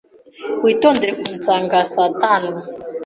Witondere 0.63 1.11
kunsanga 1.19 1.77
saa 1.93 2.09
tanu. 2.21 2.51